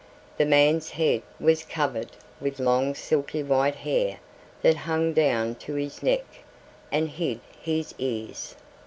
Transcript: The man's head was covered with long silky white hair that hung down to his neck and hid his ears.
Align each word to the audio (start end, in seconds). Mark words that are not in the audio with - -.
The 0.39 0.47
man's 0.47 0.89
head 0.89 1.21
was 1.39 1.61
covered 1.63 2.13
with 2.39 2.59
long 2.59 2.95
silky 2.95 3.43
white 3.43 3.75
hair 3.75 4.17
that 4.63 4.75
hung 4.75 5.13
down 5.13 5.53
to 5.69 5.75
his 5.75 6.01
neck 6.01 6.25
and 6.91 7.07
hid 7.07 7.39
his 7.61 7.93
ears. 7.99 8.55